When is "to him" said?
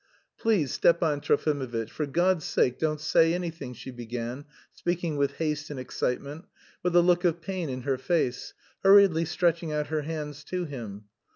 10.45-11.03